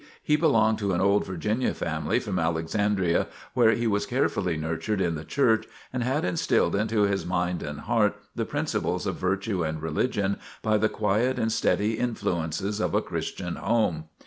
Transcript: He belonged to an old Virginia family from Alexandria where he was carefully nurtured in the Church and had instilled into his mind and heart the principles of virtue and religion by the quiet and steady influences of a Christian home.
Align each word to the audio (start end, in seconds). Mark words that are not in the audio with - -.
He 0.23 0.35
belonged 0.35 0.79
to 0.79 0.93
an 0.93 0.99
old 0.99 1.27
Virginia 1.27 1.75
family 1.75 2.19
from 2.19 2.39
Alexandria 2.39 3.27
where 3.53 3.73
he 3.73 3.85
was 3.85 4.07
carefully 4.07 4.57
nurtured 4.57 4.99
in 4.99 5.13
the 5.13 5.23
Church 5.23 5.67
and 5.93 6.01
had 6.01 6.25
instilled 6.25 6.75
into 6.75 7.03
his 7.03 7.23
mind 7.23 7.61
and 7.61 7.81
heart 7.81 8.15
the 8.33 8.45
principles 8.45 9.05
of 9.05 9.17
virtue 9.17 9.63
and 9.63 9.79
religion 9.79 10.39
by 10.63 10.79
the 10.79 10.89
quiet 10.89 11.37
and 11.37 11.51
steady 11.51 11.99
influences 11.99 12.79
of 12.79 12.95
a 12.95 13.01
Christian 13.03 13.57
home. 13.57 14.05